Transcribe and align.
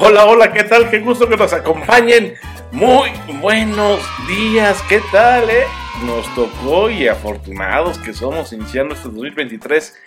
Hola, 0.00 0.26
hola, 0.26 0.52
¿qué 0.52 0.62
tal? 0.62 0.88
Qué 0.88 1.00
gusto 1.00 1.28
que 1.28 1.36
nos 1.36 1.52
acompañen. 1.52 2.34
Muy 2.70 3.10
buenos 3.40 4.00
días, 4.28 4.80
¿qué 4.88 5.00
tal? 5.10 5.50
Eh? 5.50 5.64
Nos 6.06 6.32
tocó 6.36 6.88
y 6.88 7.08
afortunados 7.08 7.98
que 7.98 8.14
somos 8.14 8.52
iniciando 8.52 8.94
este 8.94 9.08
2023 9.08 10.00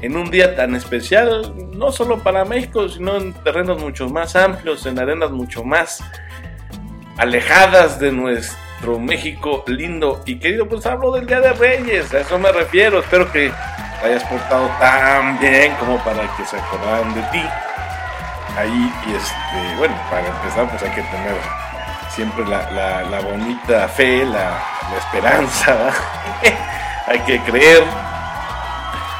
en 0.00 0.16
un 0.16 0.30
día 0.30 0.56
tan 0.56 0.74
especial, 0.74 1.54
no 1.76 1.92
solo 1.92 2.20
para 2.20 2.46
México, 2.46 2.88
sino 2.88 3.18
en 3.18 3.34
terrenos 3.34 3.82
mucho 3.82 4.08
más 4.08 4.34
amplios, 4.34 4.86
en 4.86 4.98
arenas 4.98 5.30
mucho 5.30 5.62
más 5.62 6.02
alejadas 7.18 8.00
de 8.00 8.12
nuestro 8.12 8.98
México 8.98 9.62
lindo 9.66 10.22
y 10.24 10.38
querido. 10.38 10.66
Pues 10.66 10.86
hablo 10.86 11.12
del 11.12 11.26
Día 11.26 11.42
de 11.42 11.52
Reyes, 11.52 12.14
a 12.14 12.20
eso 12.20 12.38
me 12.38 12.50
refiero. 12.50 13.00
Espero 13.00 13.30
que 13.30 13.52
hayas 14.02 14.24
portado 14.24 14.70
tan 14.80 15.38
bien 15.38 15.74
como 15.78 16.02
para 16.02 16.34
que 16.34 16.46
se 16.46 16.56
acordaran 16.56 17.14
de 17.14 17.20
ti 17.24 17.42
ahí 18.56 18.92
y 19.06 19.14
este, 19.14 19.76
bueno, 19.78 19.94
para 20.10 20.26
empezar 20.26 20.68
pues 20.68 20.82
hay 20.82 20.90
que 20.90 21.02
tener 21.02 21.36
siempre 22.14 22.44
la, 22.46 23.20
bonita 23.22 23.88
fe, 23.88 24.24
la, 24.24 24.58
esperanza, 24.96 25.90
hay 27.06 27.18
que 27.20 27.40
creer, 27.40 27.82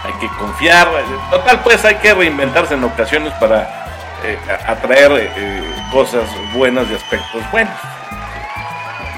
hay 0.04 0.12
que 0.20 0.28
confiar, 0.36 0.88
total 1.30 1.60
pues 1.60 1.84
hay 1.84 1.96
que 1.96 2.14
reinventarse 2.14 2.74
en 2.74 2.84
ocasiones 2.84 3.32
para 3.34 3.84
eh, 4.24 4.38
atraer 4.66 5.32
eh, 5.36 5.62
cosas 5.90 6.24
buenas 6.54 6.88
y 6.90 6.94
aspectos 6.94 7.42
buenos. 7.50 7.74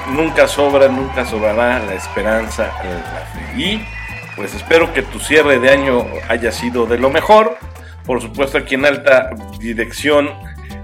Nunca 0.09 0.47
sobra, 0.47 0.89
nunca 0.89 1.25
sobrará 1.25 1.81
la 1.81 1.95
esperanza, 1.95 2.71
la 2.83 3.27
fe. 3.27 3.61
Y 3.61 3.87
pues 4.37 4.55
espero 4.55 4.93
que 4.93 5.03
tu 5.03 5.19
cierre 5.19 5.59
de 5.59 5.71
año 5.71 6.07
haya 6.29 6.53
sido 6.53 6.87
de 6.87 6.99
lo 6.99 7.11
mejor 7.11 7.59
por 8.07 8.23
supuesto 8.23 8.59
aquí 8.59 8.77
en 8.77 8.87
alta 8.87 9.31
dirección 9.59 10.31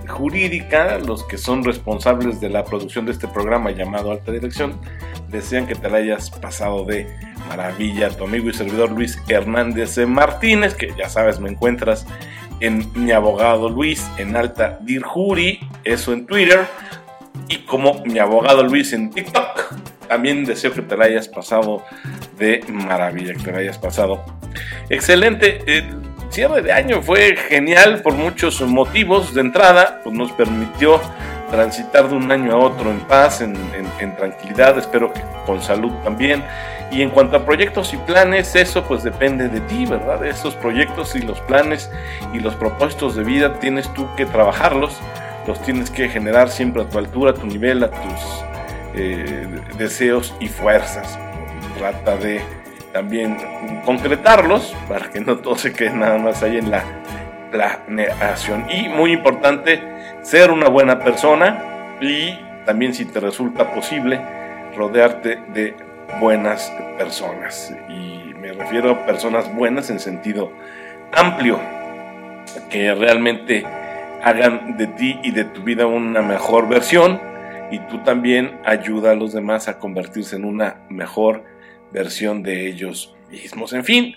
jurídica, 0.08 0.98
los 0.98 1.24
que 1.24 1.38
son 1.38 1.64
responsables 1.64 2.40
de 2.40 2.50
la 2.50 2.64
producción 2.64 3.06
de 3.06 3.12
este 3.12 3.28
programa 3.28 3.70
llamado 3.70 4.10
Alta 4.10 4.32
Dirección, 4.32 4.80
desean 5.28 5.66
que 5.66 5.74
te 5.74 5.88
la 5.88 5.98
hayas 5.98 6.30
pasado 6.30 6.84
de 6.84 7.06
maravilla. 7.48 8.10
Tu 8.10 8.24
amigo 8.24 8.50
y 8.50 8.54
servidor 8.54 8.90
Luis 8.90 9.18
Hernández 9.28 9.96
Martínez, 10.06 10.74
que 10.74 10.92
ya 10.98 11.08
sabes, 11.08 11.40
me 11.40 11.48
encuentras 11.48 12.06
en 12.60 12.86
mi 12.94 13.12
abogado 13.12 13.68
Luis 13.68 14.06
en 14.18 14.36
Alta 14.36 14.78
Dirjuri, 14.82 15.60
eso 15.84 16.12
en 16.12 16.26
Twitter, 16.26 16.66
y 17.48 17.58
como 17.58 18.02
mi 18.04 18.18
abogado 18.18 18.62
Luis 18.64 18.92
en 18.92 19.10
TikTok. 19.10 19.74
También 20.08 20.44
deseo 20.44 20.72
que 20.72 20.82
te 20.82 20.96
la 20.96 21.06
hayas 21.06 21.28
pasado 21.28 21.82
de 22.38 22.62
maravilla, 22.68 23.32
que 23.34 23.42
te 23.42 23.52
la 23.52 23.58
hayas 23.58 23.78
pasado 23.78 24.22
excelente. 24.90 25.62
Eh, 25.66 25.88
cierre 26.32 26.62
de 26.62 26.72
año 26.72 27.02
fue 27.02 27.36
genial 27.36 28.00
por 28.02 28.14
muchos 28.14 28.60
motivos. 28.62 29.34
De 29.34 29.42
entrada, 29.42 30.00
pues 30.02 30.16
nos 30.16 30.32
permitió 30.32 31.00
transitar 31.50 32.08
de 32.08 32.16
un 32.16 32.32
año 32.32 32.52
a 32.52 32.56
otro 32.56 32.90
en 32.90 33.00
paz, 33.00 33.42
en, 33.42 33.54
tranquilidad, 34.16 34.78
espero 34.78 35.12
que 35.12 35.20
con 35.44 35.62
salud 35.62 35.92
también. 36.02 36.42
Y 36.90 37.02
en 37.02 37.10
cuanto 37.10 37.36
a 37.36 37.44
proyectos 37.44 37.92
y 37.92 37.98
planes, 37.98 38.56
eso 38.56 38.82
pues 38.84 39.02
depende 39.02 39.48
de 39.48 39.60
ti, 39.60 39.84
¿verdad? 39.84 40.24
Esos 40.24 40.54
proyectos 40.54 41.14
y 41.14 41.20
los 41.20 41.40
planes 41.40 41.90
y 42.32 42.40
los 42.40 42.54
propósitos 42.54 43.14
de 43.14 43.24
vida 43.24 43.58
tienes 43.60 43.92
tú 43.92 44.08
que 44.16 44.24
trabajarlos, 44.24 44.98
los 45.46 45.60
tienes 45.62 45.90
que 45.90 46.08
generar 46.08 46.48
siempre 46.48 46.82
a 46.82 46.88
tu 46.88 46.98
altura, 46.98 47.32
a 47.32 47.34
tu 47.34 47.46
nivel, 47.46 47.84
a 47.84 47.90
tus 47.90 48.44
eh, 48.94 49.46
deseos 49.76 50.34
y 50.40 50.48
fuerzas. 50.48 51.18
Trata 51.78 52.16
de 52.16 52.42
también 52.92 53.36
concretarlos 53.84 54.74
para 54.88 55.10
que 55.10 55.20
no 55.20 55.38
todo 55.38 55.56
se 55.56 55.72
quede 55.72 55.90
nada 55.90 56.18
más 56.18 56.42
ahí 56.42 56.58
en 56.58 56.70
la 56.70 56.84
planeación. 57.50 58.66
Y 58.70 58.88
muy 58.88 59.12
importante, 59.12 59.82
ser 60.22 60.50
una 60.50 60.68
buena 60.68 60.98
persona 60.98 61.96
y 62.00 62.38
también 62.64 62.94
si 62.94 63.04
te 63.04 63.20
resulta 63.20 63.72
posible, 63.74 64.20
rodearte 64.76 65.38
de 65.52 65.74
buenas 66.20 66.72
personas. 66.98 67.74
Y 67.88 68.34
me 68.34 68.52
refiero 68.52 68.90
a 68.90 69.06
personas 69.06 69.52
buenas 69.54 69.90
en 69.90 69.98
sentido 69.98 70.52
amplio, 71.12 71.58
que 72.70 72.94
realmente 72.94 73.64
hagan 74.22 74.76
de 74.76 74.86
ti 74.86 75.18
y 75.22 75.32
de 75.32 75.44
tu 75.44 75.62
vida 75.62 75.86
una 75.86 76.22
mejor 76.22 76.68
versión 76.68 77.20
y 77.70 77.78
tú 77.80 77.98
también 77.98 78.60
ayuda 78.64 79.12
a 79.12 79.14
los 79.14 79.32
demás 79.32 79.68
a 79.68 79.78
convertirse 79.78 80.36
en 80.36 80.44
una 80.44 80.76
mejor 80.88 81.44
versión 81.92 82.42
de 82.42 82.68
ellos 82.68 83.14
mismos. 83.30 83.72
En 83.72 83.84
fin, 83.84 84.14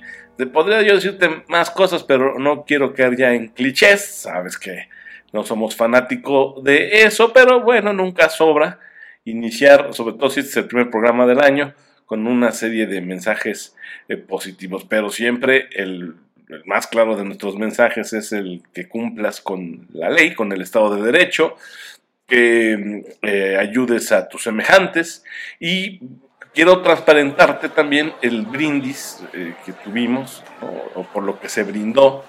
podría 0.52 0.82
yo 0.82 0.96
decirte 0.96 1.44
más 1.48 1.72
cosas, 1.72 2.04
pero 2.04 2.38
no 2.40 2.66
quiero 2.66 2.94
caer 2.94 3.16
ya 3.16 3.34
en 3.34 3.48
clichés, 3.50 4.06
sabes 4.06 4.58
que 4.58 4.90
no 5.32 5.44
somos 5.44 5.76
fanáticos 5.76 6.64
de 6.64 7.04
eso, 7.04 7.34
pero 7.34 7.62
bueno, 7.62 7.94
nunca 7.94 8.30
sobra 8.30 8.80
iniciar, 9.26 9.94
sobre 9.94 10.16
todo 10.16 10.30
si 10.30 10.42
este 10.42 10.52
es 10.52 10.58
el 10.58 10.68
primer 10.68 10.90
programa 10.90 11.26
del 11.26 11.42
año, 11.42 11.74
con 12.06 12.28
una 12.28 12.52
serie 12.52 12.86
de 12.86 13.02
mensajes 13.02 13.76
eh, 14.08 14.18
positivos, 14.18 14.86
pero 14.88 15.10
siempre 15.10 15.68
el, 15.72 16.16
más 16.66 16.88
claro 16.88 17.16
de 17.16 17.26
nuestros 17.26 17.58
mensajes 17.58 18.14
es 18.14 18.32
el 18.32 18.62
que 18.74 18.88
cumplas 18.88 19.42
con 19.42 19.88
la 19.94 20.10
ley, 20.10 20.34
con 20.34 20.52
el 20.52 20.62
Estado 20.62 20.96
de 20.96 21.12
Derecho, 21.12 21.56
que 22.28 23.04
eh, 23.22 23.58
ayudes 23.60 24.12
a 24.12 24.28
tus 24.30 24.44
semejantes 24.44 25.24
y 25.60 26.00
quiero 26.56 26.82
transparentarte 26.82 27.70
también 27.70 28.14
el 28.22 28.44
brindis 28.44 29.22
eh, 29.34 29.54
que 29.66 29.74
tuvimos, 29.74 30.42
o, 30.96 31.04
por 31.04 31.24
lo 31.24 31.40
que 31.40 31.50
se 31.50 31.64
brindó 31.64 32.24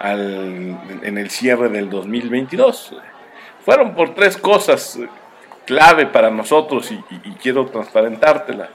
en 0.00 1.16
el 1.16 1.30
cierre 1.30 1.68
del 1.68 1.88
2022. 1.88 2.96
Fueron 3.64 3.94
por 3.94 4.14
tres 4.14 4.36
cosas 4.36 4.96
eh, 4.96 5.08
clave 5.64 6.06
para 6.06 6.30
nosotros 6.30 6.92
y, 6.92 7.30
quiero 7.42 7.66
transparentártela. 7.66 8.68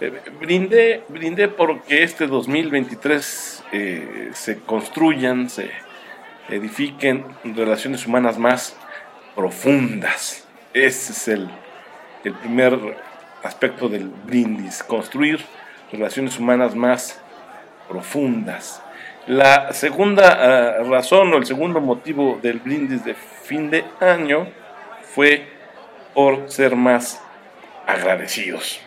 Eh, 0.00 0.12
brindé, 0.40 1.04
brindé 1.08 1.48
porque 1.48 2.02
este 2.02 2.26
2023 2.26 3.64
se 4.32 4.58
construyan, 4.60 5.48
se 5.48 5.70
edifiquen 6.48 7.24
relaciones 7.44 8.06
humanas 8.06 8.38
más 8.38 8.76
profundas. 9.36 10.46
Ese 10.74 11.12
es 11.12 11.28
el, 11.28 11.48
el 12.24 12.34
primer 12.34 12.78
aspecto 13.42 13.88
del 13.88 14.08
brindis, 14.08 14.82
construir 14.82 15.40
relaciones 15.90 16.38
humanas 16.38 16.74
más 16.74 17.20
profundas. 17.88 18.82
La 19.26 19.72
segunda 19.72 20.32
ah, 20.32 20.82
razón 20.84 21.32
o 21.32 21.36
el 21.36 21.46
segundo 21.46 21.80
motivo 21.80 22.38
del 22.42 22.58
brindis 22.58 23.04
de 23.04 23.14
fin 23.14 23.70
de 23.70 23.84
año 24.00 24.48
fue 25.14 25.46
por 26.14 26.50
ser 26.50 26.76
más 26.76 27.22
agradecidos. 27.86 28.80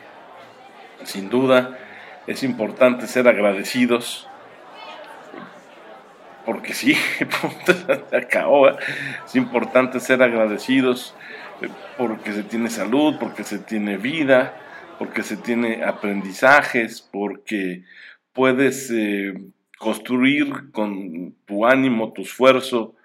Sin 1.03 1.29
duda 1.29 1.77
es 2.27 2.44
importante 2.44 3.07
ser 3.07 3.27
agradecidos 3.27 4.27
porque 6.45 6.73
sí. 6.73 6.91
¿eh? 8.11 8.27
Es 9.25 9.35
importante 9.35 9.99
ser 9.99 10.21
agradecidos 10.21 11.15
porque 11.97 12.33
se 12.33 12.43
tiene 12.43 12.69
salud, 12.69 13.16
porque 13.19 13.43
se 13.43 13.59
tiene 13.59 13.97
vida, 13.97 14.57
porque 14.99 15.23
se 15.23 15.38
tiene 15.38 15.83
aprendizajes, 15.83 17.01
porque 17.01 17.83
puedes 18.33 18.91
eh, 18.91 19.33
construir 19.77 20.71
con 20.71 21.35
tu 21.45 21.65
ánimo, 21.65 22.13
tu 22.13 22.23
esfuerzo 22.23 22.95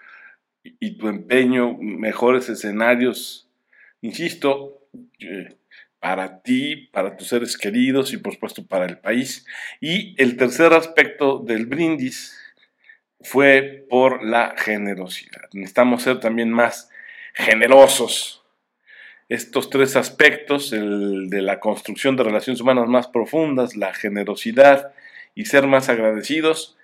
y, 0.63 0.99
tu 0.99 1.09
empeño 1.09 1.77
mejores 1.79 2.49
escenarios, 2.49 3.49
insisto, 4.03 4.87
eh, 5.21 5.57
para 6.01 6.43
ti, 6.43 6.89
para 6.93 7.17
tus 7.17 7.29
seres 7.29 7.57
queridos 7.59 8.13
y 8.13 8.17
por 8.17 8.33
supuesto 8.33 8.67
para 8.67 8.87
el 8.87 8.99
país. 8.99 9.47
Y 9.81 10.15
el 10.21 10.37
tercer 10.37 10.73
aspecto 10.73 11.39
del 11.39 11.67
brindis 11.67 12.37
fue 13.21 13.87
por 13.91 14.25
la 14.25 14.55
generosidad. 14.57 15.43
Necesitamos 15.53 16.03
ser 16.03 16.21
también 16.21 16.51
más 16.51 16.91
generosos 17.35 18.40
estos 19.31 19.71
tres 19.71 19.95
aspectos, 19.95 20.73
el 20.73 21.31
de 21.31 21.41
la 21.41 21.61
construcción 21.61 22.17
de 22.17 22.25
relaciones 22.25 22.61
humanas 22.61 22.89
más 22.89 23.07
profundas, 23.07 23.77
la 23.77 23.95
generosidad 23.95 24.93
y 25.37 25.45
ser 25.45 25.69
más 25.69 25.89
agradecidos, 25.89 26.77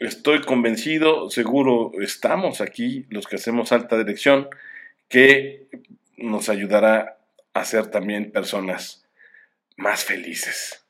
estoy 0.00 0.40
convencido, 0.40 1.28
seguro 1.28 1.92
estamos 2.00 2.62
aquí, 2.62 3.04
los 3.10 3.26
que 3.26 3.36
hacemos 3.36 3.70
alta 3.70 3.98
dirección, 3.98 4.48
que 5.10 5.66
nos 6.16 6.48
ayudará 6.48 7.18
a 7.52 7.64
ser 7.66 7.88
también 7.88 8.32
personas 8.32 9.04
más 9.76 10.04
felices. 10.04 10.86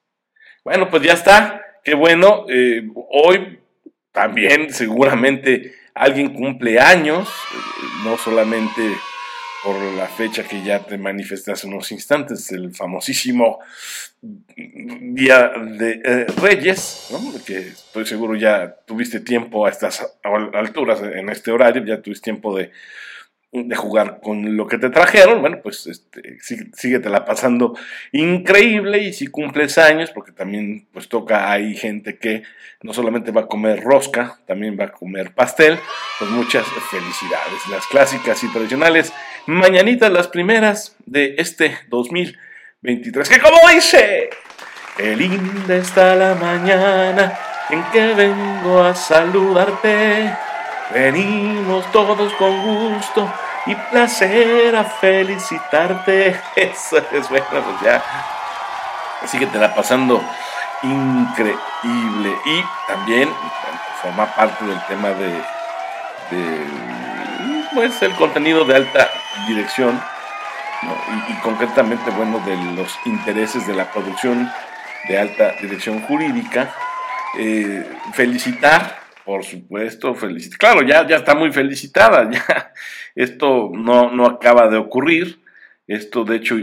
Bueno, 0.62 0.90
pues 0.90 1.02
ya 1.02 1.14
está, 1.14 1.60
qué 1.82 1.94
bueno, 1.94 2.46
eh, 2.48 2.88
hoy 3.10 3.58
también 4.12 4.72
seguramente 4.72 5.74
alguien 5.92 6.32
cumple 6.34 6.78
años, 6.78 7.28
eh, 7.28 7.86
no 8.04 8.16
solamente 8.16 8.80
por 9.64 9.80
la 9.80 10.06
fecha 10.06 10.44
que 10.44 10.62
ya 10.62 10.80
te 10.80 10.98
manifesté 10.98 11.52
hace 11.52 11.66
unos 11.66 11.90
instantes, 11.90 12.52
el 12.52 12.74
famosísimo 12.74 13.60
Día 14.20 15.52
de 15.78 16.00
eh, 16.04 16.26
Reyes, 16.40 17.10
que 17.46 17.58
estoy 17.58 18.06
seguro 18.06 18.36
ya 18.36 18.76
tuviste 18.86 19.20
tiempo 19.20 19.66
a 19.66 19.70
estas 19.70 20.06
alturas, 20.52 21.02
en 21.02 21.28
este 21.28 21.50
horario, 21.50 21.84
ya 21.84 22.00
tuviste 22.00 22.24
tiempo 22.24 22.56
de 22.56 22.70
de 23.62 23.76
jugar 23.76 24.18
con 24.20 24.56
lo 24.56 24.66
que 24.66 24.78
te 24.78 24.90
trajeron, 24.90 25.40
bueno, 25.40 25.60
pues 25.62 25.86
este, 25.86 26.38
síguete 26.40 27.08
la 27.08 27.24
pasando 27.24 27.78
increíble 28.10 28.98
y 28.98 29.12
si 29.12 29.28
cumples 29.28 29.78
años, 29.78 30.10
porque 30.10 30.32
también 30.32 30.88
pues 30.92 31.08
toca, 31.08 31.52
hay 31.52 31.76
gente 31.76 32.18
que 32.18 32.42
no 32.82 32.92
solamente 32.92 33.30
va 33.30 33.42
a 33.42 33.46
comer 33.46 33.80
rosca, 33.80 34.40
también 34.46 34.76
va 34.78 34.86
a 34.86 34.92
comer 34.92 35.32
pastel, 35.34 35.78
pues 36.18 36.30
muchas 36.32 36.66
felicidades. 36.90 37.68
Las 37.70 37.86
clásicas 37.86 38.42
y 38.42 38.52
tradicionales 38.52 39.12
mañanitas, 39.46 40.10
las 40.10 40.26
primeras 40.26 40.96
de 41.06 41.36
este 41.38 41.78
2023, 41.88 43.28
que 43.28 43.38
como 43.38 43.58
dice, 43.72 44.30
qué 44.96 45.14
linda 45.14 45.76
está 45.76 46.16
la 46.16 46.34
mañana 46.34 47.38
en 47.70 47.84
que 47.92 48.14
vengo 48.14 48.82
a 48.82 48.94
saludarte. 48.94 50.43
Venimos 50.92 51.90
todos 51.92 52.32
con 52.34 52.94
gusto 52.94 53.32
y 53.66 53.74
placer 53.74 54.76
a 54.76 54.84
felicitarte. 54.84 56.40
Eso 56.56 56.98
es 57.12 57.28
bueno, 57.28 57.46
pues 57.50 57.80
ya. 57.82 58.02
Así 59.22 59.38
que 59.38 59.46
te 59.46 59.58
la 59.58 59.74
pasando 59.74 60.22
increíble. 60.82 62.36
Y 62.44 62.64
también 62.86 63.30
forma 64.02 64.26
parte 64.34 64.64
del 64.66 64.86
tema 64.86 65.08
de, 65.10 65.30
de 66.30 66.66
pues, 67.72 68.02
el 68.02 68.14
contenido 68.16 68.64
de 68.64 68.76
alta 68.76 69.08
dirección 69.48 70.00
y, 71.28 71.34
concretamente, 71.40 72.10
bueno, 72.10 72.40
de 72.40 72.56
los 72.74 72.94
intereses 73.06 73.66
de 73.66 73.74
la 73.74 73.90
producción 73.90 74.52
de 75.08 75.18
alta 75.18 75.52
dirección 75.62 76.02
jurídica. 76.02 76.70
Eh, 77.36 77.84
felicitar 78.12 79.03
por 79.24 79.44
supuesto, 79.44 80.14
felicitar. 80.14 80.58
Claro, 80.58 80.82
ya, 80.82 81.06
ya 81.06 81.16
está 81.16 81.34
muy 81.34 81.52
felicitada. 81.52 82.30
Ya. 82.30 82.72
Esto 83.14 83.70
no, 83.72 84.10
no 84.10 84.26
acaba 84.26 84.68
de 84.68 84.76
ocurrir. 84.76 85.40
Esto, 85.86 86.24
de 86.24 86.36
hecho, 86.36 86.56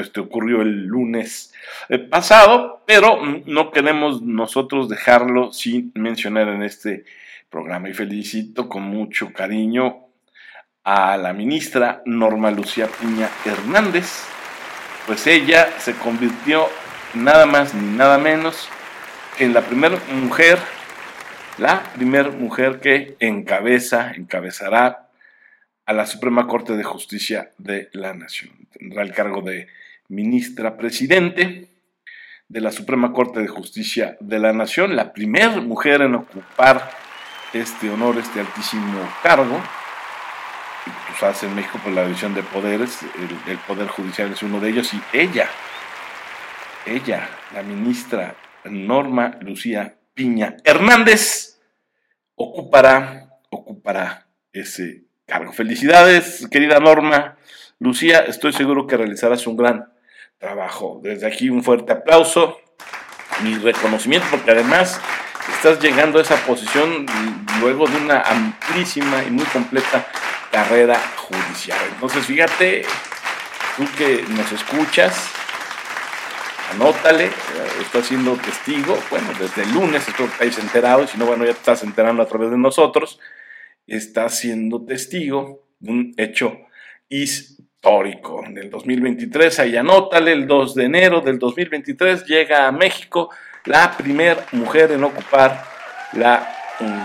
este, 0.00 0.20
ocurrió 0.20 0.62
el 0.62 0.86
lunes 0.86 1.52
eh, 1.88 1.98
pasado, 1.98 2.82
pero 2.86 3.20
no 3.46 3.72
queremos 3.72 4.22
nosotros 4.22 4.88
dejarlo 4.88 5.52
sin 5.52 5.90
mencionar 5.94 6.48
en 6.48 6.62
este 6.62 7.04
programa. 7.50 7.88
Y 7.88 7.94
felicito 7.94 8.68
con 8.68 8.84
mucho 8.84 9.32
cariño 9.32 10.06
a 10.84 11.16
la 11.16 11.32
ministra 11.32 12.02
Norma 12.06 12.50
Lucía 12.50 12.88
Piña 13.00 13.28
Hernández, 13.44 14.24
pues 15.06 15.26
ella 15.26 15.68
se 15.78 15.94
convirtió 15.94 16.68
nada 17.14 17.46
más 17.46 17.74
ni 17.74 17.96
nada 17.96 18.18
menos 18.18 18.68
en 19.38 19.52
la 19.52 19.62
primera 19.62 19.98
mujer 20.12 20.58
la 21.58 21.82
primera 21.94 22.30
mujer 22.30 22.80
que 22.80 23.16
encabeza, 23.20 24.12
encabezará 24.12 25.08
a 25.86 25.92
la 25.92 26.06
Suprema 26.06 26.46
Corte 26.46 26.76
de 26.76 26.84
Justicia 26.84 27.50
de 27.58 27.90
la 27.92 28.14
Nación. 28.14 28.52
Tendrá 28.72 29.02
el 29.02 29.12
cargo 29.12 29.42
de 29.42 29.68
ministra 30.08 30.76
presidente 30.76 31.68
de 32.48 32.60
la 32.60 32.72
Suprema 32.72 33.12
Corte 33.12 33.40
de 33.40 33.48
Justicia 33.48 34.16
de 34.20 34.38
la 34.38 34.52
Nación, 34.52 34.96
la 34.96 35.12
primera 35.12 35.60
mujer 35.60 36.02
en 36.02 36.14
ocupar 36.14 36.90
este 37.52 37.90
honor, 37.90 38.18
este 38.18 38.40
altísimo 38.40 39.00
cargo. 39.22 39.60
Tú 40.84 41.18
sabes, 41.18 41.42
en 41.44 41.54
México, 41.54 41.78
por 41.82 41.92
la 41.92 42.04
división 42.04 42.34
de 42.34 42.42
poderes, 42.42 43.00
el, 43.02 43.52
el 43.52 43.58
Poder 43.58 43.88
Judicial 43.88 44.32
es 44.32 44.42
uno 44.42 44.60
de 44.60 44.70
ellos, 44.70 44.92
y 44.92 45.00
ella, 45.12 45.48
ella, 46.84 47.28
la 47.54 47.62
ministra 47.62 48.34
Norma 48.64 49.38
Lucía 49.40 49.94
Piña 50.14 50.56
Hernández 50.64 51.58
ocupará, 52.36 53.30
ocupará 53.50 54.28
ese 54.52 55.04
cargo. 55.26 55.52
Felicidades, 55.52 56.46
querida 56.50 56.78
Norma. 56.78 57.36
Lucía, 57.80 58.20
estoy 58.20 58.52
seguro 58.52 58.86
que 58.86 58.96
realizarás 58.96 59.46
un 59.48 59.56
gran 59.56 59.92
trabajo. 60.38 61.00
Desde 61.02 61.26
aquí 61.26 61.50
un 61.50 61.64
fuerte 61.64 61.92
aplauso, 61.92 62.58
mi 63.42 63.56
reconocimiento, 63.56 64.28
porque 64.30 64.52
además 64.52 65.00
estás 65.56 65.80
llegando 65.80 66.20
a 66.20 66.22
esa 66.22 66.36
posición 66.46 67.06
luego 67.60 67.86
de 67.86 67.96
una 67.96 68.20
amplísima 68.20 69.24
y 69.24 69.30
muy 69.30 69.44
completa 69.46 70.06
carrera 70.52 70.98
judicial. 71.16 71.80
Entonces, 71.92 72.24
fíjate, 72.24 72.84
tú 73.76 73.84
que 73.98 74.24
nos 74.28 74.52
escuchas, 74.52 75.28
anótale, 76.72 77.30
está 77.80 78.02
siendo 78.02 78.36
testigo, 78.36 78.98
bueno, 79.10 79.28
desde 79.38 79.62
el 79.62 79.72
lunes, 79.72 80.06
espero 80.06 80.26
que 80.26 80.32
estáis 80.32 80.58
enterados, 80.58 81.10
si 81.10 81.18
no, 81.18 81.26
bueno, 81.26 81.44
ya 81.44 81.52
te 81.52 81.58
estás 81.58 81.82
enterando 81.82 82.22
a 82.22 82.26
través 82.26 82.50
de 82.50 82.58
nosotros, 82.58 83.18
está 83.86 84.28
siendo 84.28 84.84
testigo 84.84 85.66
de 85.78 85.90
un 85.90 86.14
hecho 86.16 86.58
histórico. 87.08 88.44
En 88.44 88.58
el 88.58 88.70
2023, 88.70 89.58
ahí 89.60 89.76
anótale, 89.76 90.32
el 90.32 90.46
2 90.46 90.74
de 90.74 90.84
enero 90.84 91.20
del 91.20 91.38
2023 91.38 92.24
llega 92.24 92.66
a 92.66 92.72
México 92.72 93.30
la 93.66 93.96
primera 93.96 94.44
mujer 94.52 94.92
en 94.92 95.04
ocupar 95.04 95.64
la 96.12 96.50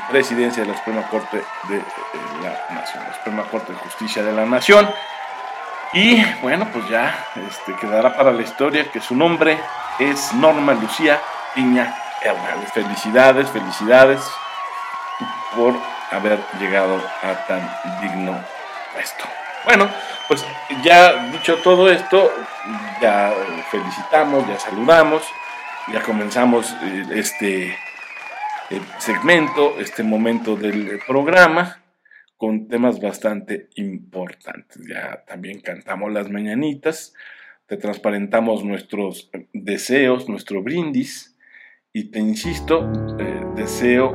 presidencia 0.10 0.64
de 0.64 0.70
la 0.70 0.78
Suprema 0.78 1.08
Corte 1.10 1.38
de 1.38 1.78
la 2.42 2.76
Nación, 2.76 3.04
la 3.04 3.16
Suprema 3.16 3.44
Corte 3.44 3.72
de 3.72 3.80
Justicia 3.80 4.24
de 4.24 4.34
la 4.34 4.46
Nación. 4.46 4.90
Y 5.94 6.24
bueno, 6.42 6.68
pues 6.72 6.88
ya 6.88 7.26
este, 7.48 7.76
quedará 7.76 8.16
para 8.16 8.32
la 8.32 8.44
historia 8.44 8.92
que 8.92 9.02
su 9.02 9.16
nombre 9.16 9.60
es 9.98 10.34
Norma 10.34 10.74
Lucía 10.74 11.20
Piña 11.56 11.96
Hernández. 12.22 12.72
Felicidades, 12.74 13.50
felicidades 13.50 14.22
por 15.56 15.74
haber 16.12 16.40
llegado 16.60 17.02
a 17.24 17.34
tan 17.48 17.68
digno 18.02 18.40
puesto. 18.94 19.26
Bueno, 19.66 19.90
pues 20.28 20.46
ya 20.84 21.26
dicho 21.32 21.58
todo 21.58 21.90
esto, 21.90 22.32
ya 23.02 23.34
felicitamos, 23.72 24.48
ya 24.48 24.60
saludamos, 24.60 25.24
ya 25.88 26.02
comenzamos 26.04 26.72
eh, 26.84 27.06
este 27.16 27.78
segmento, 29.00 29.76
este 29.80 30.04
momento 30.04 30.56
del 30.56 31.02
programa 31.08 31.79
con 32.40 32.70
temas 32.70 33.02
bastante 33.02 33.68
importantes. 33.76 34.82
Ya 34.88 35.26
también 35.28 35.60
cantamos 35.60 36.12
las 36.14 36.32
mañanitas, 36.32 37.14
te 37.66 37.76
transparentamos 37.76 38.64
nuestros 38.64 39.30
deseos, 39.52 40.30
nuestro 40.30 40.64
brindis, 40.64 41.38
y 41.92 42.06
te 42.06 42.20
insisto, 42.20 42.90
eh, 43.20 43.46
deseo 43.58 44.12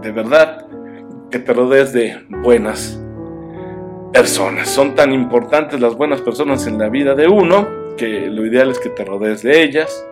de 0.00 0.12
verdad 0.12 0.66
que 1.30 1.40
te 1.40 1.52
rodees 1.52 1.92
de 1.92 2.24
buenas 2.42 2.98
personas. 4.14 4.70
Son 4.70 4.94
tan 4.94 5.12
importantes 5.12 5.78
las 5.78 5.94
buenas 5.94 6.22
personas 6.22 6.66
en 6.66 6.78
la 6.78 6.88
vida 6.88 7.14
de 7.14 7.28
uno 7.28 7.68
que 7.98 8.30
lo 8.30 8.46
ideal 8.46 8.70
es 8.70 8.78
que 8.78 8.88
te 8.88 9.04
rodees 9.04 9.42
de 9.42 9.62
ellas, 9.62 10.06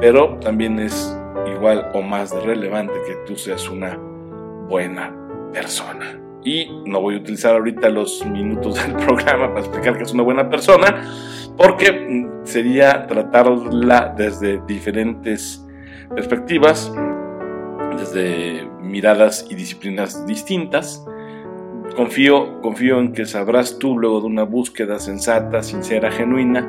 pero 0.00 0.38
también 0.38 0.78
es 0.78 1.14
igual 1.54 1.90
o 1.92 2.00
más 2.00 2.30
relevante 2.44 2.94
que 3.06 3.14
tú 3.26 3.36
seas 3.36 3.68
una 3.68 3.98
buena 4.68 5.21
persona. 5.52 6.18
Y 6.44 6.68
no 6.86 7.00
voy 7.00 7.14
a 7.14 7.18
utilizar 7.18 7.54
ahorita 7.54 7.88
los 7.88 8.24
minutos 8.26 8.74
del 8.86 8.96
programa 8.96 9.48
para 9.48 9.60
explicar 9.60 9.96
que 9.96 10.04
es 10.04 10.12
una 10.12 10.22
buena 10.22 10.48
persona, 10.48 11.04
porque 11.56 11.92
mm, 11.92 12.46
sería 12.46 13.06
tratarla 13.06 14.14
desde 14.16 14.60
diferentes 14.66 15.64
perspectivas, 16.14 16.92
desde 17.96 18.68
miradas 18.80 19.46
y 19.48 19.54
disciplinas 19.54 20.26
distintas. 20.26 21.04
Confío, 21.96 22.60
confío 22.62 22.98
en 22.98 23.12
que 23.12 23.26
sabrás 23.26 23.78
tú, 23.78 23.98
luego 23.98 24.20
de 24.20 24.26
una 24.26 24.44
búsqueda 24.44 24.98
sensata, 24.98 25.62
sincera, 25.62 26.10
genuina, 26.10 26.66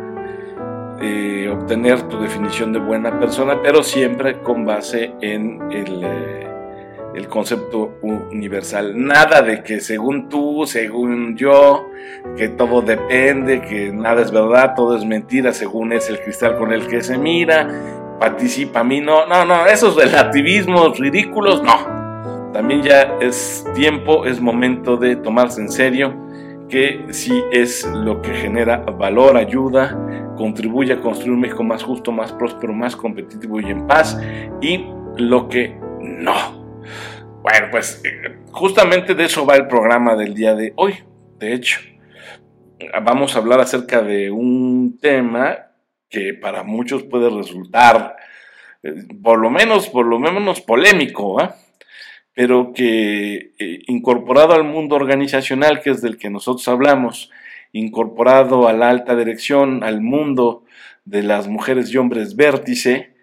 eh, 1.01 1.49
obtener 1.49 2.01
tu 2.03 2.19
definición 2.19 2.73
de 2.73 2.79
buena 2.79 3.19
persona, 3.19 3.61
pero 3.61 3.83
siempre 3.83 4.39
con 4.41 4.65
base 4.65 5.13
en 5.21 5.59
el... 5.71 6.03
Eh, 6.03 6.52
el 7.15 7.27
concepto 7.27 7.97
universal. 8.01 8.93
Nada 8.95 9.41
de 9.41 9.63
que 9.63 9.79
según 9.79 10.29
tú, 10.29 10.65
según 10.65 11.35
yo, 11.37 11.89
que 12.37 12.49
todo 12.49 12.81
depende, 12.81 13.61
que 13.61 13.91
nada 13.91 14.21
es 14.21 14.31
verdad, 14.31 14.73
todo 14.75 14.97
es 14.97 15.05
mentira, 15.05 15.53
según 15.53 15.93
es 15.93 16.09
el 16.09 16.19
cristal 16.19 16.57
con 16.57 16.73
el 16.73 16.87
que 16.87 17.01
se 17.03 17.17
mira, 17.17 17.67
participa 18.19 18.79
a 18.79 18.83
mí, 18.83 19.01
no, 19.01 19.25
no, 19.27 19.45
no, 19.45 19.65
esos 19.67 19.95
relativismos 19.95 20.99
ridículos, 20.99 21.61
no. 21.61 22.51
También 22.53 22.83
ya 22.83 23.17
es 23.19 23.65
tiempo, 23.73 24.25
es 24.25 24.39
momento 24.39 24.95
de 24.97 25.15
tomarse 25.15 25.61
en 25.61 25.71
serio 25.71 26.13
que 26.69 27.05
si 27.11 27.43
es 27.51 27.85
lo 27.85 28.21
que 28.21 28.33
genera 28.33 28.77
valor, 28.77 29.37
ayuda, 29.37 29.97
contribuye 30.37 30.93
a 30.93 30.99
construir 30.99 31.33
un 31.33 31.41
México 31.41 31.63
más 31.63 31.83
justo, 31.83 32.11
más 32.11 32.31
próspero, 32.31 32.73
más 32.73 32.95
competitivo 32.95 33.59
y 33.59 33.65
en 33.65 33.85
paz, 33.85 34.19
y 34.61 34.85
lo 35.17 35.47
que 35.49 35.77
no. 36.01 36.52
Bueno, 37.41 37.67
pues 37.71 38.01
eh, 38.05 38.37
justamente 38.51 39.15
de 39.15 39.25
eso 39.25 39.45
va 39.45 39.55
el 39.55 39.67
programa 39.67 40.15
del 40.15 40.33
día 40.33 40.55
de 40.55 40.73
hoy. 40.77 40.95
De 41.39 41.53
hecho, 41.53 41.79
vamos 43.03 43.35
a 43.35 43.39
hablar 43.39 43.59
acerca 43.59 44.01
de 44.01 44.31
un 44.31 44.97
tema 44.99 45.71
que 46.09 46.33
para 46.33 46.63
muchos 46.63 47.03
puede 47.03 47.29
resultar, 47.29 48.15
eh, 48.83 48.93
por 49.21 49.39
lo 49.39 49.49
menos, 49.49 49.89
por 49.89 50.05
lo 50.05 50.19
menos 50.19 50.61
polémico, 50.61 51.39
¿ah? 51.41 51.55
pero 52.33 52.71
que 52.73 53.53
eh, 53.59 53.79
incorporado 53.87 54.53
al 54.53 54.63
mundo 54.63 54.95
organizacional, 54.95 55.81
que 55.81 55.89
es 55.89 56.01
del 56.01 56.17
que 56.17 56.29
nosotros 56.29 56.67
hablamos, 56.67 57.31
incorporado 57.71 58.67
a 58.67 58.73
la 58.73 58.89
alta 58.89 59.15
dirección, 59.15 59.83
al 59.83 60.01
mundo 60.01 60.63
de 61.05 61.23
las 61.23 61.47
mujeres 61.47 61.91
y 61.91 61.97
hombres 61.97 62.35
vértice, 62.35 63.15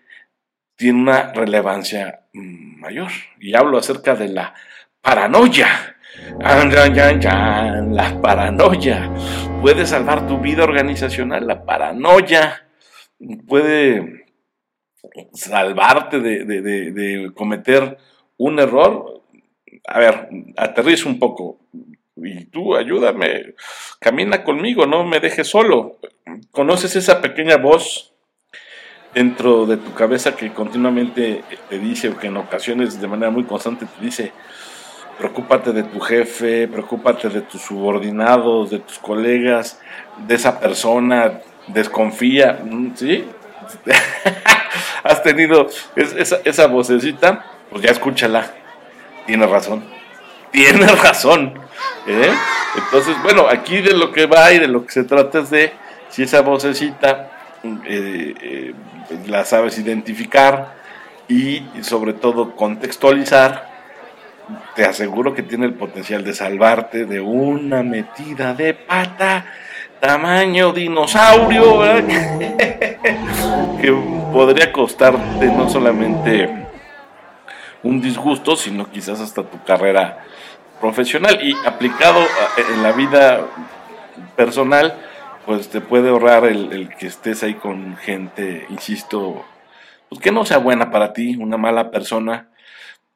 tiene 0.76 1.00
una 1.00 1.32
relevancia 1.32 2.19
mayor. 2.32 3.10
Y 3.38 3.54
hablo 3.54 3.78
acerca 3.78 4.14
de 4.14 4.28
la 4.28 4.54
paranoia. 5.00 5.96
La 7.90 8.20
paranoia 8.20 9.12
puede 9.60 9.86
salvar 9.86 10.26
tu 10.26 10.38
vida 10.38 10.64
organizacional. 10.64 11.46
La 11.46 11.64
paranoia 11.64 12.66
puede 13.46 14.26
salvarte 15.32 16.20
de, 16.20 17.30
cometer 17.34 17.98
un 18.36 18.58
error. 18.58 19.22
A 19.86 19.98
ver, 19.98 20.28
aterriza 20.56 21.08
un 21.08 21.18
poco. 21.18 21.60
Y 22.16 22.46
tú 22.46 22.76
ayúdame, 22.76 23.54
camina 23.98 24.44
conmigo, 24.44 24.84
no 24.84 25.04
me 25.04 25.20
dejes 25.20 25.48
solo. 25.48 25.98
¿Conoces 26.50 26.94
esa 26.96 27.22
pequeña 27.22 27.56
voz 27.56 28.09
dentro 29.14 29.66
de 29.66 29.76
tu 29.76 29.92
cabeza 29.94 30.36
que 30.36 30.52
continuamente 30.52 31.42
te 31.68 31.78
dice, 31.78 32.08
o 32.08 32.16
que 32.16 32.28
en 32.28 32.36
ocasiones 32.36 33.00
de 33.00 33.08
manera 33.08 33.30
muy 33.30 33.44
constante 33.44 33.86
te 33.86 34.04
dice, 34.04 34.32
preocúpate 35.18 35.72
de 35.72 35.82
tu 35.82 36.00
jefe, 36.00 36.68
preocúpate 36.68 37.28
de 37.28 37.42
tus 37.42 37.60
subordinados, 37.62 38.70
de 38.70 38.78
tus 38.78 38.98
colegas, 38.98 39.80
de 40.26 40.34
esa 40.34 40.60
persona, 40.60 41.40
desconfía, 41.66 42.58
¿sí? 42.94 43.24
Has 45.02 45.22
tenido 45.22 45.68
esa, 45.96 46.38
esa 46.44 46.66
vocecita, 46.66 47.44
pues 47.70 47.82
ya 47.82 47.90
escúchala, 47.90 48.52
tiene 49.26 49.46
razón, 49.46 49.84
tiene 50.50 50.86
razón. 51.02 51.54
¿eh? 52.06 52.32
Entonces, 52.76 53.16
bueno, 53.22 53.46
aquí 53.48 53.80
de 53.80 53.94
lo 53.94 54.12
que 54.12 54.26
va 54.26 54.52
y 54.52 54.58
de 54.58 54.68
lo 54.68 54.86
que 54.86 54.92
se 54.92 55.04
trata 55.04 55.40
es 55.40 55.50
de 55.50 55.72
si 56.08 56.22
esa 56.22 56.40
vocecita 56.40 57.39
eh, 57.62 58.34
eh, 58.40 58.74
la 59.26 59.44
sabes 59.44 59.78
identificar 59.78 60.74
y 61.28 61.62
sobre 61.82 62.12
todo 62.12 62.56
contextualizar 62.56 63.70
te 64.74 64.84
aseguro 64.84 65.34
que 65.34 65.42
tiene 65.42 65.66
el 65.66 65.74
potencial 65.74 66.24
de 66.24 66.34
salvarte 66.34 67.04
de 67.04 67.20
una 67.20 67.82
metida 67.82 68.54
de 68.54 68.74
pata 68.74 69.46
tamaño 70.00 70.72
dinosaurio, 70.72 71.82
que 73.80 73.92
podría 74.32 74.72
costarte 74.72 75.46
no 75.46 75.68
solamente 75.68 76.48
un 77.82 78.00
disgusto, 78.00 78.56
sino 78.56 78.90
quizás 78.90 79.20
hasta 79.20 79.42
tu 79.42 79.62
carrera 79.62 80.24
profesional 80.80 81.38
y 81.42 81.54
aplicado 81.66 82.20
en 82.74 82.82
la 82.82 82.92
vida 82.92 83.42
personal, 84.36 84.96
pues 85.46 85.68
te 85.68 85.80
puede 85.80 86.10
ahorrar 86.10 86.44
el, 86.44 86.90
que 86.98 87.06
estés 87.06 87.42
ahí 87.42 87.54
con 87.54 87.96
gente, 87.96 88.66
insisto, 88.68 89.44
pues 90.08 90.20
que 90.20 90.32
no 90.32 90.44
sea 90.44 90.58
buena 90.58 90.90
para 90.90 91.12
ti, 91.12 91.36
una 91.36 91.56
mala 91.56 91.90
persona, 91.90 92.50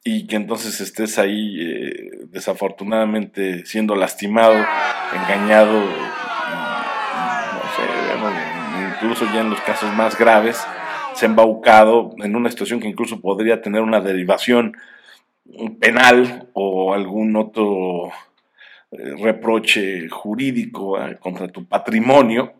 y 0.02 0.26
que 0.26 0.36
entonces 0.36 0.80
estés 0.80 1.18
ahí 1.18 1.60
eh, 1.60 2.10
desafortunadamente 2.28 3.64
siendo 3.66 3.96
lastimado, 3.96 4.54
engañado, 5.14 5.80
no 5.80 5.86
sé, 7.76 7.82
incluso 8.96 9.24
ya 9.32 9.40
en 9.40 9.50
los 9.50 9.60
casos 9.62 9.92
más 9.94 10.18
graves, 10.18 10.64
se 11.14 11.26
embaucado 11.26 12.14
en 12.18 12.36
una 12.36 12.50
situación 12.50 12.80
que 12.80 12.88
incluso 12.88 13.20
podría 13.20 13.62
tener 13.62 13.82
una 13.82 14.00
derivación 14.00 14.76
penal 15.80 16.48
o 16.52 16.94
algún 16.94 17.36
otro 17.36 18.10
reproche 19.18 20.08
jurídico 20.08 21.00
eh, 21.00 21.16
contra 21.18 21.48
tu 21.48 21.66
patrimonio 21.66 22.52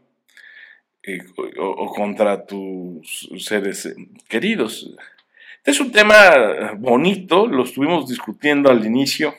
o, 1.58 1.92
contra 1.92 2.46
tus 2.46 3.28
seres 3.38 3.94
queridos. 4.28 4.94
Es 5.64 5.80
un 5.80 5.92
tema 5.92 6.72
bonito, 6.78 7.46
lo 7.46 7.64
estuvimos 7.64 8.08
discutiendo 8.08 8.70
al 8.70 8.84
inicio 8.84 9.34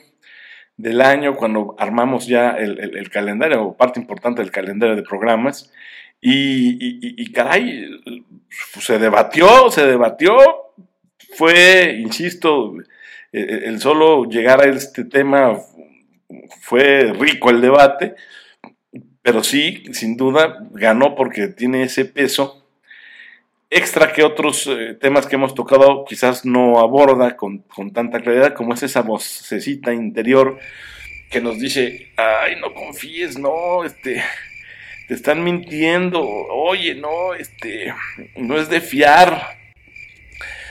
del 0.76 1.00
año 1.00 1.34
cuando 1.36 1.74
armamos 1.78 2.26
ya 2.26 2.50
el, 2.50 3.10
calendario, 3.10 3.62
o 3.64 3.76
parte 3.76 3.98
importante 3.98 4.42
del 4.42 4.50
calendario 4.50 4.96
de 4.96 5.02
programas, 5.02 5.72
y, 6.20 7.32
caray, 7.32 7.88
se 8.80 8.98
debatió, 8.98 9.70
se 9.70 9.86
debatió, 9.86 10.36
fue, 11.34 11.96
insisto, 12.00 12.74
el 13.32 13.80
solo 13.80 14.24
llegar 14.24 14.60
a 14.60 14.68
este 14.68 15.04
tema 15.04 15.58
fue 16.60 17.12
rico 17.12 17.50
el 17.50 17.60
debate, 17.60 18.14
pero 19.22 19.42
sí, 19.42 19.84
sin 19.92 20.16
duda, 20.16 20.58
ganó 20.70 21.14
porque 21.14 21.48
tiene 21.48 21.82
ese 21.82 22.04
peso 22.04 22.66
extra 23.70 24.12
que 24.12 24.22
otros 24.22 24.66
eh, 24.68 24.96
temas 25.00 25.26
que 25.26 25.34
hemos 25.34 25.54
tocado 25.54 26.04
quizás 26.04 26.44
no 26.44 26.78
aborda 26.78 27.36
con, 27.36 27.64
tanta 27.92 28.20
claridad 28.20 28.54
como 28.54 28.74
es 28.74 28.82
esa 28.82 29.02
vocecita 29.02 29.92
interior 29.92 30.58
que 31.30 31.40
nos 31.40 31.58
dice, 31.58 32.12
ay, 32.16 32.54
no 32.60 32.72
confíes, 32.72 33.36
no, 33.36 33.84
este, 33.84 34.22
te 35.08 35.14
están 35.14 35.42
mintiendo, 35.42 36.22
oye, 36.22 36.94
no, 36.94 37.34
este, 37.34 37.92
no 38.36 38.56
es 38.56 38.68
de 38.68 38.80
fiar, 38.80 39.58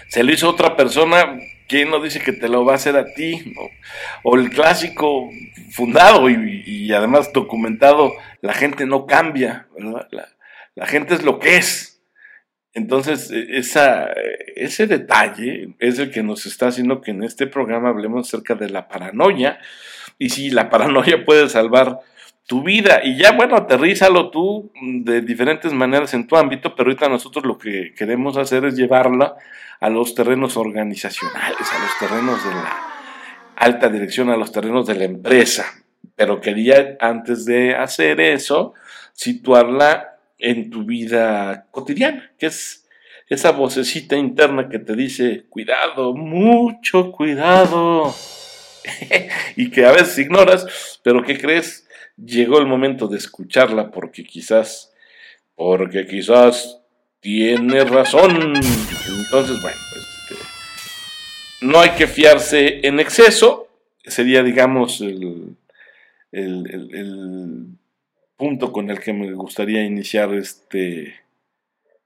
se 0.08 0.24
lo 0.24 0.32
hizo 0.32 0.50
otra 0.50 0.78
persona, 0.78 1.38
¿quién 1.68 1.90
no 1.90 2.00
dice 2.00 2.20
que 2.20 2.34
te 2.34 2.50
lo 2.50 2.66
va 2.66 2.74
a 2.74 2.76
hacer 2.76 2.96
a 2.96 3.14
ti? 3.14 3.54
O 4.24 4.36
el 4.36 4.50
clásico 4.50 5.30
fundado 5.72 6.30
y, 6.30 6.92
además 6.94 7.32
documentado, 7.34 8.14
la 8.42 8.54
gente 8.54 8.86
no 8.86 9.06
cambia, 9.06 9.68
la 10.76 10.86
gente 10.86 11.16
es 11.16 11.24
lo 11.24 11.40
que 11.40 11.58
es. 11.58 11.96
Entonces, 12.76 13.32
e, 13.32 13.58
esa, 13.58 14.10
ese 14.56 14.86
detalle 14.86 15.74
es 15.80 15.98
el 15.98 16.12
que 16.12 16.24
nos 16.24 16.46
está 16.46 16.68
haciendo 16.68 17.02
que 17.02 17.12
en 17.12 17.24
este 17.24 17.48
programa 17.48 17.90
hablemos 17.90 18.28
acerca 18.28 18.54
de 18.54 18.70
la 18.70 18.88
paranoia. 18.88 19.60
Y 20.18 20.30
si 20.30 20.50
la 20.50 20.70
paranoia 20.70 21.26
puede 21.26 21.50
salvar 21.50 22.00
tu 22.48 22.64
vida. 22.64 23.02
Y 23.04 23.18
ya, 23.18 23.32
bueno, 23.32 23.56
aterrízalo 23.56 24.30
tú 24.30 24.72
de 24.82 25.22
diferentes 25.22 25.74
maneras 25.74 26.14
en 26.14 26.28
tu 26.28 26.38
ámbito, 26.38 26.76
pero 26.76 26.90
ahorita 26.90 27.10
nosotros 27.10 27.46
lo 27.46 27.58
que 27.58 27.94
queremos 27.96 28.38
hacer 28.38 28.66
es 28.66 28.76
llevarla 28.76 29.36
a 29.80 29.90
los 29.90 30.16
terrenos 30.16 30.58
organizacionales, 30.58 31.72
a 31.74 31.80
los 31.80 31.98
terrenos 32.00 32.44
de 32.44 32.52
la 32.52 32.78
alta 33.56 33.90
dirección, 33.90 34.30
a 34.30 34.38
los 34.38 34.52
terrenos 34.52 34.88
de 34.88 34.96
la 34.96 35.06
empresa. 35.06 35.66
Pero 36.16 36.40
quería, 36.40 36.98
antes 37.00 37.46
de 37.46 37.76
hacer 37.76 38.22
eso, 38.22 38.74
situarla 39.14 40.18
en 40.38 40.70
tu 40.70 40.84
vida 40.84 41.66
cotidiana, 41.72 42.32
que 42.38 42.48
es 42.48 42.88
esa 43.28 43.52
vocecita 43.52 44.16
interna 44.16 44.70
que 44.70 44.80
te 44.80 44.96
dice, 44.96 45.46
cuidado, 45.50 46.14
mucho 46.14 47.12
cuidado, 47.12 48.14
y 49.56 49.70
que 49.72 49.86
a 49.86 49.92
veces 49.92 50.18
ignoras, 50.20 51.00
pero 51.04 51.24
que 51.24 51.38
crees, 51.38 51.88
llegó 52.18 52.60
el 52.60 52.68
momento 52.68 53.08
de 53.08 53.18
escucharla 53.18 53.92
porque 53.92 54.24
quizás, 54.24 54.94
porque 55.56 56.06
quizás 56.06 56.80
tiene 57.20 57.84
razón. 57.84 58.54
Entonces, 58.56 59.62
bueno, 59.62 59.78
este, 59.96 60.36
no 61.62 61.80
hay 61.80 61.92
que 61.92 62.08
fiarse 62.08 62.82
en 62.88 63.00
exceso, 63.00 63.68
sería, 64.06 64.44
digamos, 64.44 65.02
el, 65.02 65.56
el 66.32 67.68
punto 68.38 68.72
con 68.72 68.90
el 68.90 69.00
que 69.00 69.14
me 69.14 69.32
gustaría 69.34 69.84
iniciar 69.84 70.34
este 70.34 71.16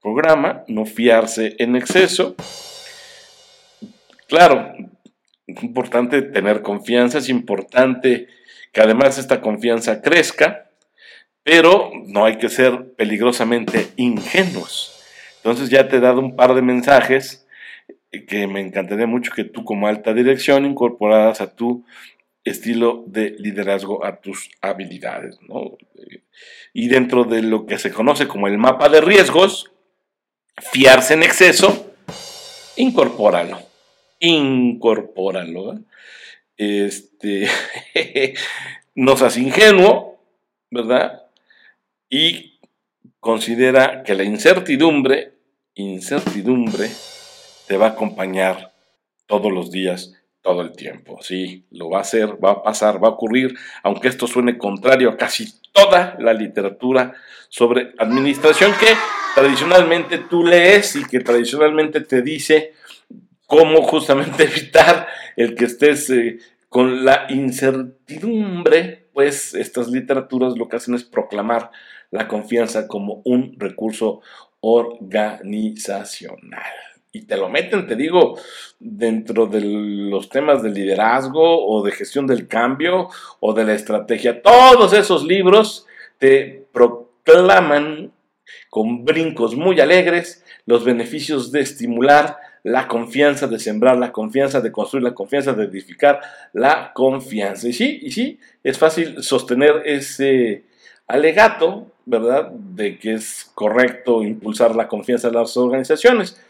programa, 0.00 0.64
no 0.68 0.86
fiarse 0.86 1.56
en 1.58 1.76
exceso. 1.76 2.34
Claro, 4.28 4.72
importante 5.62 6.22
tener 6.22 6.62
confianza, 6.62 7.18
es 7.18 7.28
importante 7.28 8.28
que 8.72 8.80
además 8.80 9.18
esta 9.18 9.40
confianza 9.40 10.00
crezca, 10.02 10.70
pero 11.42 11.90
no 12.06 12.24
hay 12.24 12.38
que 12.38 12.48
ser 12.48 12.92
peligrosamente 12.96 13.88
ingenuos. 13.96 15.02
Entonces 15.36 15.70
ya 15.70 15.88
te 15.88 15.96
he 15.96 16.00
dado 16.00 16.20
un 16.20 16.36
par 16.36 16.54
de 16.54 16.62
mensajes 16.62 17.46
que 18.28 18.46
me 18.46 18.60
encantaría 18.60 19.06
mucho 19.06 19.32
que 19.34 19.44
tú 19.44 19.64
como 19.64 19.86
alta 19.86 20.12
dirección 20.12 20.66
incorporadas 20.66 21.40
a 21.40 21.54
tu 21.54 21.84
estilo 22.44 23.04
de 23.06 23.36
liderazgo 23.38 24.04
a 24.04 24.20
tus 24.20 24.50
habilidades. 24.60 25.38
¿no? 25.48 25.76
Y 26.72 26.88
dentro 26.88 27.24
de 27.24 27.42
lo 27.42 27.66
que 27.66 27.78
se 27.78 27.92
conoce 27.92 28.26
como 28.26 28.48
el 28.48 28.58
mapa 28.58 28.88
de 28.88 29.00
riesgos, 29.00 29.70
fiarse 30.72 31.14
en 31.14 31.22
exceso, 31.22 31.94
incorpóralo. 32.76 33.69
Incorpóralo. 34.20 35.80
Este, 36.56 37.48
no 38.94 39.16
seas 39.16 39.36
ingenuo, 39.36 40.20
¿verdad? 40.70 41.24
Y 42.08 42.58
considera 43.18 44.02
que 44.02 44.14
la 44.14 44.24
incertidumbre, 44.24 45.32
incertidumbre, 45.74 46.88
te 47.66 47.76
va 47.76 47.86
a 47.86 47.90
acompañar 47.90 48.72
todos 49.26 49.52
los 49.52 49.70
días 49.70 50.14
todo 50.42 50.62
el 50.62 50.72
tiempo. 50.72 51.18
Sí, 51.22 51.66
lo 51.70 51.90
va 51.90 51.98
a 51.98 52.02
hacer, 52.02 52.42
va 52.42 52.52
a 52.52 52.62
pasar, 52.62 53.02
va 53.02 53.08
a 53.08 53.12
ocurrir, 53.12 53.54
aunque 53.82 54.08
esto 54.08 54.26
suene 54.26 54.58
contrario 54.58 55.10
a 55.10 55.16
casi 55.16 55.52
toda 55.72 56.16
la 56.18 56.32
literatura 56.32 57.14
sobre 57.48 57.92
administración 57.98 58.72
que 58.80 58.88
tradicionalmente 59.34 60.18
tú 60.18 60.44
lees 60.44 60.96
y 60.96 61.04
que 61.04 61.20
tradicionalmente 61.20 62.00
te 62.00 62.22
dice 62.22 62.74
cómo 63.50 63.82
justamente 63.82 64.44
evitar 64.50 65.08
el 65.36 65.54
que 65.56 65.66
estés 65.66 66.08
eh, 66.10 66.38
con 66.68 67.04
la 67.04 67.26
incertidumbre, 67.28 69.08
pues 69.12 69.54
estas 69.54 69.88
literaturas 69.88 70.56
lo 70.56 70.68
que 70.68 70.76
hacen 70.76 70.94
es 70.94 71.02
proclamar 71.02 71.72
la 72.12 72.28
confianza 72.28 72.86
como 72.86 73.22
un 73.24 73.56
recurso 73.58 74.20
organizacional 74.60 76.62
y 77.12 77.22
te 77.22 77.36
lo 77.36 77.48
meten, 77.48 77.88
te 77.88 77.96
digo, 77.96 78.38
dentro 78.78 79.46
de 79.46 79.62
los 79.62 80.28
temas 80.28 80.62
de 80.62 80.70
liderazgo 80.70 81.66
o 81.66 81.82
de 81.82 81.90
gestión 81.90 82.28
del 82.28 82.46
cambio 82.46 83.08
o 83.40 83.52
de 83.52 83.64
la 83.64 83.74
estrategia. 83.74 84.42
Todos 84.42 84.92
esos 84.92 85.24
libros 85.24 85.88
te 86.18 86.68
proclaman 86.72 88.12
con 88.68 89.04
brincos 89.04 89.56
muy 89.56 89.80
alegres 89.80 90.44
los 90.66 90.84
beneficios 90.84 91.50
de 91.50 91.62
estimular 91.62 92.36
la 92.62 92.88
confianza, 92.88 93.46
de 93.46 93.58
sembrar 93.58 93.96
la 93.96 94.12
confianza, 94.12 94.60
de 94.60 94.72
construir 94.72 95.04
la 95.04 95.14
confianza, 95.14 95.52
de 95.52 95.64
edificar 95.64 96.20
la 96.52 96.92
confianza. 96.92 97.68
Y 97.68 97.72
sí, 97.72 97.98
y 98.02 98.10
sí, 98.10 98.38
es 98.62 98.78
fácil 98.78 99.22
sostener 99.22 99.82
ese 99.84 100.64
alegato, 101.06 101.86
¿verdad?, 102.06 102.50
de 102.50 102.98
que 102.98 103.14
es 103.14 103.50
correcto 103.54 104.22
impulsar 104.22 104.76
la 104.76 104.88
confianza 104.88 105.28
en 105.28 105.34
las 105.34 105.56
organizaciones. 105.56 106.40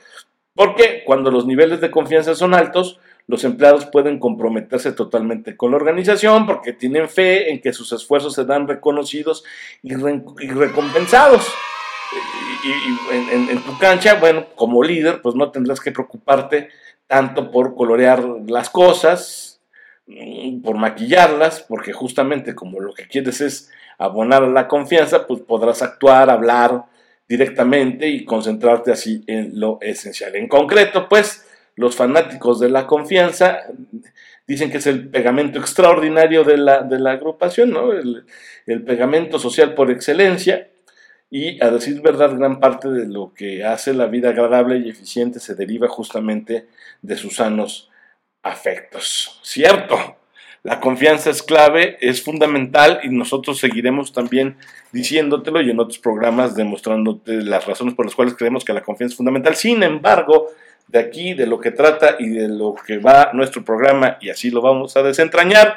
Porque 0.55 1.03
cuando 1.07 1.31
los 1.31 1.47
niveles 1.47 1.81
de 1.81 1.91
confianza 1.91 2.35
son 2.35 2.55
altos, 2.55 2.99
los 3.31 3.45
empleados 3.45 3.87
pueden 3.87 4.19
comprometerse 4.19 4.93
totalmente 4.93 5.57
con 5.57 5.71
la 5.71 5.77
organización 5.77 6.47
porque 6.47 6.73
tienen 6.73 7.09
fe 7.09 7.51
en 7.51 7.61
que 7.61 7.73
sus 7.73 7.93
esfuerzos 7.93 8.35
serán 8.35 8.67
reconocidos 8.67 9.45
y, 9.83 9.95
recompensados. 9.95 11.47
Y, 12.63 13.15
en, 13.15 13.63
tu 13.63 13.79
cancha, 13.79 14.15
bueno, 14.15 14.47
como 14.55 14.83
líder, 14.83 15.23
pues 15.23 15.35
no 15.35 15.51
tendrás 15.51 15.81
que 15.81 15.93
preocuparte 15.93 16.69
tanto 17.07 17.51
por 17.51 17.75
colorear 17.75 18.25
las 18.47 18.69
cosas, 18.71 19.61
mm, 20.07 20.63
por 20.63 20.77
maquillarlas, 20.77 21.63
porque 21.63 21.93
justamente 21.93 22.55
como 22.55 22.81
lo 22.81 22.93
que 22.93 23.07
quieres 23.07 23.41
es 23.41 23.71
abonar 23.99 24.43
a 24.43 24.49
la 24.49 24.69
confianza, 24.69 25.27
pues 25.27 25.41
podrás 25.41 25.83
actuar, 25.83 26.31
hablar, 26.31 26.85
directamente 27.31 28.09
y 28.09 28.25
concentrarte 28.25 28.91
así 28.91 29.23
en 29.29 29.61
lo 29.61 29.79
esencial. 29.81 30.35
En 30.35 30.49
concreto, 30.49 31.09
pues, 31.09 31.47
los 31.77 31.95
fanáticos 31.95 32.59
de 32.59 32.69
la 32.69 32.89
confianza 32.89 33.61
dicen 34.49 34.69
que 34.69 34.79
es 34.79 34.87
el 34.89 35.09
pegamento 35.09 35.61
extraordinario 35.61 36.43
de 36.43 36.57
la, 36.57 36.83
de 36.83 36.99
la 36.99 37.13
agrupación, 37.13 37.71
¿no? 37.71 37.93
El, 37.93 38.25
el, 38.67 38.83
pegamento 38.83 39.39
social 39.39 39.75
por 39.75 39.93
excelencia. 39.93 40.69
Y 41.31 41.63
a 41.63 41.71
decir 41.71 42.03
verdad, 42.03 42.37
gran 42.37 42.59
parte 42.59 42.89
de 42.89 43.07
lo 43.07 43.33
que 43.35 43.65
hace 43.65 43.95
la 43.95 44.07
vida 44.07 44.31
agradable 44.31 44.79
y 44.79 44.91
eficiente 44.91 45.39
se 45.39 45.55
deriva 45.55 45.87
justamente 45.87 46.67
de 47.03 47.17
sus 47.17 47.37
sanos 47.37 47.89
afectos. 48.43 49.39
¿Cierto? 49.43 50.17
La 50.63 50.81
confianza 50.81 51.31
es 51.31 51.43
clave, 51.43 51.97
es 52.01 52.23
fundamental 52.23 53.01
y 53.03 53.09
nosotros 53.09 53.59
seguiremos 53.59 54.13
también 54.13 54.57
diciéndotelo 54.93 55.63
y 55.63 55.71
en 55.71 55.81
otros 55.81 55.99
programas 55.99 56.55
demostrándote 56.55 57.43
las 57.43 57.65
razones 57.65 57.95
por 57.95 58.05
las 58.05 58.15
cuales 58.15 58.35
creemos 58.35 58.65
que 58.65 58.75
la 58.75 58.83
confianza 58.83 59.13
es 59.13 59.17
fundamental. 59.17 59.57
Sin 59.57 59.83
embargo, 59.83 60.49
de 60.89 60.99
aquí, 60.99 61.33
de 61.33 61.47
lo 61.47 61.61
que 61.61 61.71
trata 61.71 62.17
y 62.19 62.29
de 62.29 62.49
lo 62.49 62.75
que 62.75 62.99
va 62.99 63.31
nuestro 63.33 63.65
programa, 63.65 64.19
y 64.21 64.29
así 64.29 64.51
lo 64.51 64.61
vamos 64.61 64.97
a 64.97 65.03
desentrañar, 65.03 65.77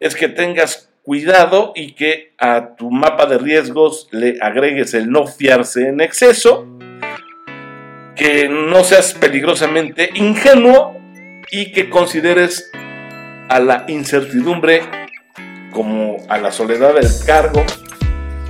es 0.00 0.14
que 0.14 0.28
tengas 0.28 0.88
cuidado 1.04 1.72
y 1.76 1.92
que 1.92 2.32
a 2.38 2.74
tu 2.76 2.90
mapa 2.90 3.26
de 3.26 3.36
riesgos 3.36 4.08
le 4.10 4.38
agregues 4.40 4.94
el 4.94 5.10
no 5.10 5.26
fiarse 5.26 5.88
en 5.88 6.00
exceso, 6.00 6.66
que 8.16 8.48
no 8.48 8.82
seas 8.84 9.12
peligrosamente 9.12 10.10
ingenuo 10.14 10.96
y 11.50 11.72
que 11.72 11.90
consideres 11.90 12.70
a 13.50 13.60
la 13.60 13.84
incertidumbre 13.86 14.82
como 15.72 16.16
a 16.28 16.38
la 16.38 16.50
soledad 16.50 16.94
del 16.94 17.10
cargo, 17.26 17.62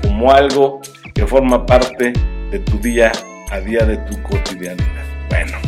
como 0.00 0.30
algo 0.30 0.80
que 1.12 1.26
forma 1.26 1.66
parte 1.66 2.12
de 2.52 2.58
tu 2.60 2.78
día 2.78 3.10
a 3.50 3.58
día, 3.58 3.84
de 3.84 3.96
tu 3.96 4.22
cotidianidad. 4.22 5.04
Bueno, 5.28 5.58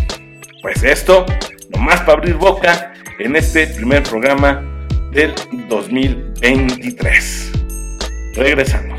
pues 0.63 0.85
esto, 0.85 1.27
nomás 1.71 2.01
para 2.03 2.19
abrir 2.19 2.35
boca 2.35 2.93
en 3.19 3.35
este 3.35 3.67
primer 3.67 4.05
programa 4.05 4.76
del 5.17 5.35
2023. 5.71 7.53
Regresamos. 8.35 8.96